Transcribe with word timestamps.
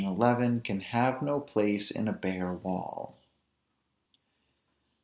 11, 0.03 0.61
can 0.61 0.79
have 0.79 1.21
no 1.21 1.39
place 1.39 1.91
in 1.91 2.07
a 2.07 2.11
bare 2.11 2.51
wall. 2.53 3.19